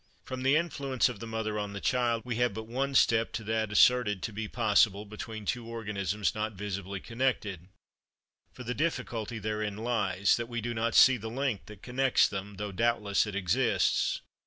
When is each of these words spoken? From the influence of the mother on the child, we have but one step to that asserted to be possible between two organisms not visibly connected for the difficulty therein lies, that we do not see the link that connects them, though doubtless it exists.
From 0.23 0.41
the 0.41 0.55
influence 0.55 1.09
of 1.09 1.19
the 1.19 1.27
mother 1.27 1.59
on 1.59 1.73
the 1.73 1.79
child, 1.79 2.23
we 2.25 2.37
have 2.37 2.55
but 2.55 2.65
one 2.65 2.95
step 2.95 3.31
to 3.33 3.43
that 3.43 3.71
asserted 3.71 4.23
to 4.23 4.33
be 4.33 4.47
possible 4.47 5.05
between 5.05 5.45
two 5.45 5.67
organisms 5.67 6.33
not 6.33 6.53
visibly 6.53 6.99
connected 6.99 7.67
for 8.51 8.63
the 8.63 8.73
difficulty 8.73 9.37
therein 9.37 9.77
lies, 9.77 10.37
that 10.37 10.49
we 10.49 10.59
do 10.59 10.73
not 10.73 10.95
see 10.95 11.17
the 11.17 11.29
link 11.29 11.67
that 11.67 11.83
connects 11.83 12.27
them, 12.27 12.55
though 12.55 12.71
doubtless 12.71 13.27
it 13.27 13.35
exists. 13.35 14.21